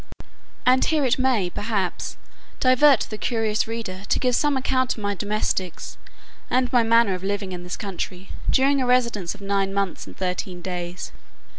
And 0.65 0.83
here 0.83 1.05
it 1.05 1.19
may, 1.19 1.51
perhaps, 1.51 2.17
divert 2.59 3.01
the 3.11 3.19
curious 3.19 3.67
reader, 3.67 4.01
to 4.09 4.17
give 4.17 4.35
some 4.35 4.57
account 4.57 4.93
of 4.93 5.03
my 5.03 5.13
domestics, 5.13 5.99
and 6.49 6.73
my 6.73 6.81
manner 6.81 7.13
of 7.13 7.23
living 7.23 7.51
in 7.51 7.61
this 7.61 7.77
country, 7.77 8.31
during 8.49 8.81
a 8.81 8.87
residence 8.87 9.35
of 9.35 9.41
nine 9.41 9.71
months, 9.75 10.07
and 10.07 10.17
thirteen 10.17 10.59
days. 10.59 11.11